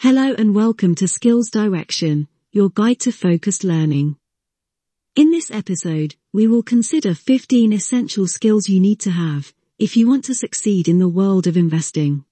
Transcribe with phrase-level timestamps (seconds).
[0.00, 4.16] Hello and welcome to Skills Direction, your guide to focused learning.
[5.16, 10.06] In this episode, we will consider 15 essential skills you need to have if you
[10.06, 12.24] want to succeed in the world of investing.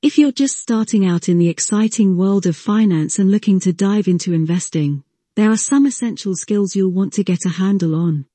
[0.00, 4.06] If you're just starting out in the exciting world of finance and looking to dive
[4.06, 5.02] into investing,
[5.34, 8.26] there are some essential skills you'll want to get a handle on.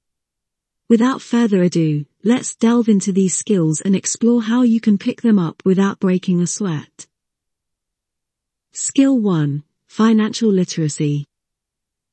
[0.90, 5.40] Without further ado, let's delve into these skills and explore how you can pick them
[5.40, 7.08] up without breaking a sweat.
[8.74, 9.64] Skill 1.
[9.88, 11.26] Financial literacy.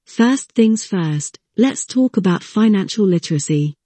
[0.05, 3.77] First things first, let's talk about financial literacy.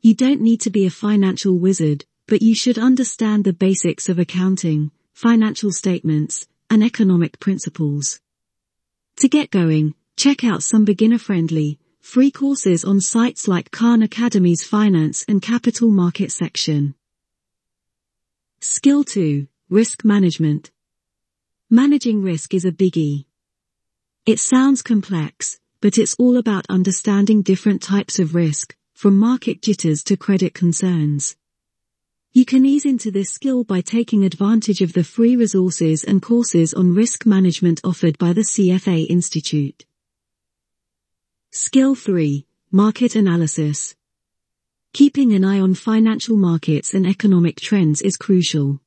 [0.00, 4.18] You don't need to be a financial wizard, but you should understand the basics of
[4.18, 8.20] accounting, financial statements, and economic principles.
[9.16, 15.26] To get going, check out some beginner-friendly, free courses on sites like Khan Academy's Finance
[15.28, 16.94] and Capital Market section.
[18.60, 19.46] Skill 2.
[19.68, 20.70] Risk Management.
[21.74, 23.24] Managing risk is a biggie.
[24.26, 30.02] It sounds complex, but it's all about understanding different types of risk, from market jitters
[30.04, 31.34] to credit concerns.
[32.34, 36.74] You can ease into this skill by taking advantage of the free resources and courses
[36.74, 39.86] on risk management offered by the CFA Institute.
[41.52, 42.44] Skill 3.
[42.70, 43.94] Market Analysis.
[44.92, 48.82] Keeping an eye on financial markets and economic trends is crucial.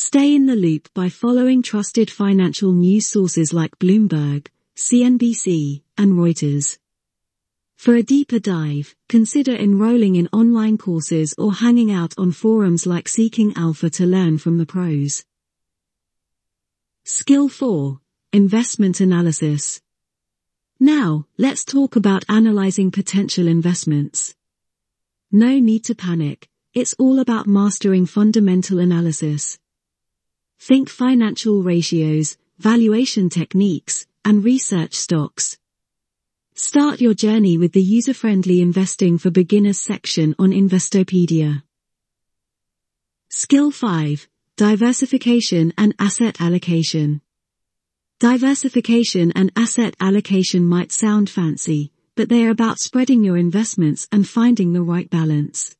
[0.00, 4.46] Stay in the loop by following trusted financial news sources like Bloomberg,
[4.76, 6.78] CNBC, and Reuters.
[7.74, 13.08] For a deeper dive, consider enrolling in online courses or hanging out on forums like
[13.08, 15.24] Seeking Alpha to learn from the pros.
[17.02, 18.00] Skill 4.
[18.32, 19.80] Investment Analysis.
[20.78, 24.36] Now, let's talk about analyzing potential investments.
[25.32, 29.58] No need to panic, it's all about mastering fundamental analysis.
[30.60, 35.56] Think financial ratios, valuation techniques, and research stocks.
[36.54, 41.62] Start your journey with the user-friendly Investing for Beginners section on Investopedia.
[43.30, 44.28] Skill 5.
[44.56, 47.20] Diversification and Asset Allocation.
[48.18, 54.28] Diversification and asset allocation might sound fancy, but they are about spreading your investments and
[54.28, 55.76] finding the right balance.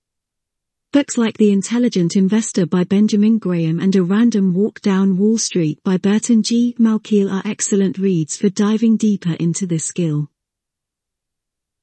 [0.98, 5.78] Books like The Intelligent Investor by Benjamin Graham and A Random Walk Down Wall Street
[5.84, 6.74] by Burton G.
[6.76, 10.28] Malkiel are excellent reads for diving deeper into this skill.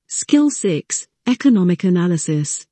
[0.08, 1.08] Skill 6.
[1.26, 2.68] Economic Analysis.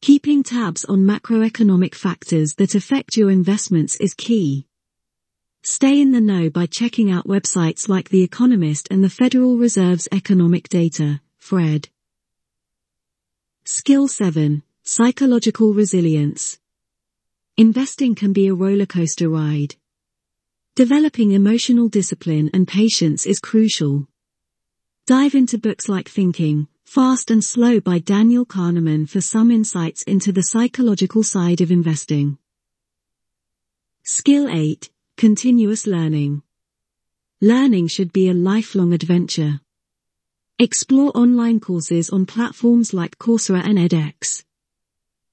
[0.00, 4.66] Keeping tabs on macroeconomic factors that affect your investments is key.
[5.62, 10.08] Stay in the know by checking out websites like The Economist and the Federal Reserve's
[10.12, 11.90] Economic Data, FRED.
[13.66, 16.58] Skill 7 Psychological resilience.
[17.56, 19.76] Investing can be a rollercoaster ride.
[20.74, 24.08] Developing emotional discipline and patience is crucial.
[25.06, 30.32] Dive into books like Thinking, Fast and Slow by Daniel Kahneman for some insights into
[30.32, 32.38] the psychological side of investing.
[34.02, 34.90] Skill 8.
[35.16, 36.42] Continuous learning.
[37.40, 39.60] Learning should be a lifelong adventure.
[40.58, 44.42] Explore online courses on platforms like Coursera and edX.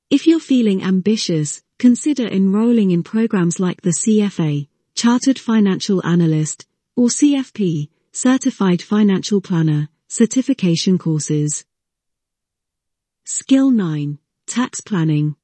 [0.10, 6.66] If you're feeling ambitious, consider enrolling in programs like the CFA, Chartered Financial Analyst,
[6.96, 11.64] or CFP, Certified Financial Planner, certification courses.
[13.24, 14.18] Skill 9.
[14.48, 15.36] Tax Planning.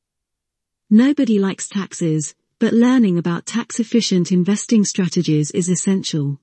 [0.90, 6.40] Nobody likes taxes, but learning about tax-efficient investing strategies is essential.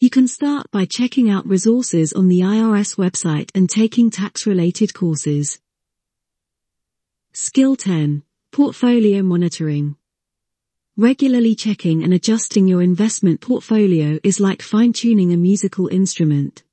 [0.00, 5.60] You can start by checking out resources on the IRS website and taking tax-related courses.
[7.32, 8.22] Skill 10.
[8.52, 9.96] Portfolio monitoring.
[10.96, 16.64] Regularly checking and adjusting your investment portfolio is like fine-tuning a musical instrument.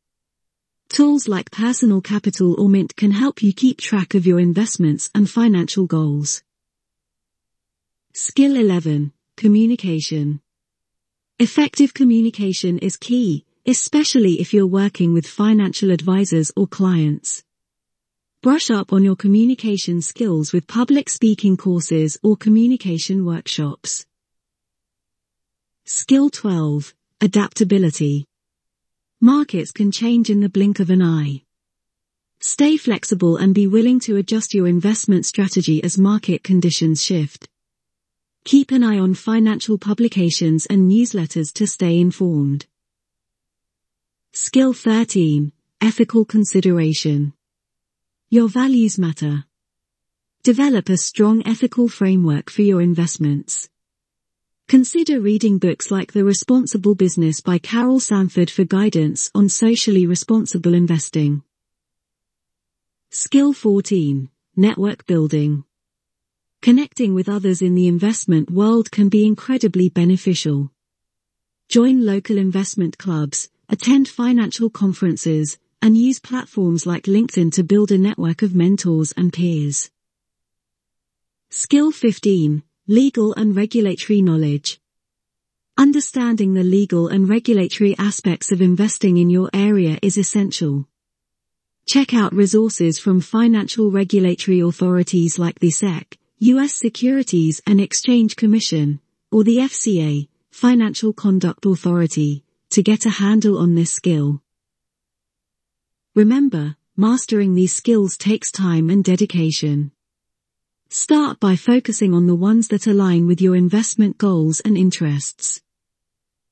[0.90, 5.30] Tools like Personal Capital or Mint can help you keep track of your investments and
[5.30, 6.42] financial goals.
[8.14, 9.12] Skill 11.
[9.38, 10.42] Communication.
[11.38, 17.45] Effective communication is key, especially if you're working with financial advisors or clients.
[18.46, 24.06] Brush up on your communication skills with public speaking courses or communication workshops.
[25.86, 26.94] Skill 12.
[27.22, 28.28] Adaptability.
[29.20, 31.42] Markets can change in the blink of an eye.
[32.40, 37.50] Stay flexible and be willing to adjust your investment strategy as market conditions shift.
[38.44, 42.68] Keep an eye on financial publications and newsletters to stay informed.
[44.34, 45.52] Skill 13.
[45.82, 47.34] Ethical consideration.
[48.32, 49.46] Your values matter.
[50.42, 53.70] Develop a strong ethical framework for your investments.
[54.68, 60.74] Consider reading books like The Responsible Business by Carol Sanford for guidance on socially responsible
[60.74, 61.44] investing.
[63.12, 64.28] Skill 14.
[64.56, 65.64] Network building.
[66.64, 70.72] Connecting with others in the investment world can be incredibly beneficial.
[71.70, 77.98] Join local investment clubs, attend financial conferences, and use platforms like LinkedIn to build a
[78.00, 79.92] network of mentors and peers.
[81.52, 82.64] Skill 15.
[82.88, 84.82] Legal and regulatory knowledge.
[85.78, 90.88] Understanding the legal and regulatory aspects of investing in your area is essential.
[91.86, 96.74] Check out resources from financial regulatory authorities like the SEC, U.S.
[96.74, 103.76] Securities and Exchange Commission, or the FCA, Financial Conduct Authority, to get a handle on
[103.76, 104.42] this skill.
[106.16, 109.92] Remember, mastering these skills takes time and dedication.
[110.88, 115.62] Start by focusing on the ones that align with your investment goals and interests.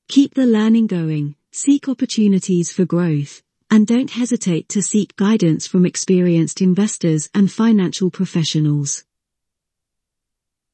[0.08, 5.86] Keep the learning going, seek opportunities for growth, and don't hesitate to seek guidance from
[5.86, 9.04] experienced investors and financial professionals.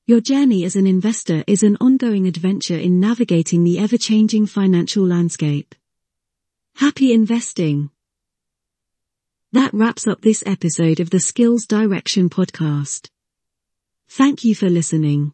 [0.05, 5.77] Your journey as an investor is an ongoing adventure in navigating the ever-changing financial landscape.
[6.75, 7.91] Happy investing!
[9.53, 13.09] That wraps up this episode of the Skills Direction podcast.
[14.09, 15.33] Thank you for listening.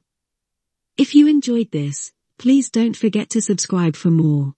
[0.97, 4.55] If you enjoyed this, please don't forget to subscribe for more.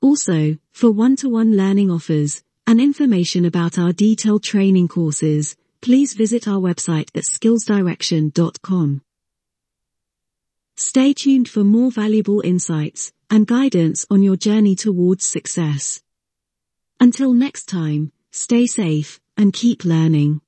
[0.00, 6.58] Also, for one-to-one learning offers and information about our detailed training courses, please visit our
[6.58, 9.02] website at skillsdirection.com.
[10.74, 16.01] Stay tuned for more valuable insights and guidance on your journey towards success.
[17.02, 20.40] Until next time, stay safe and keep learning.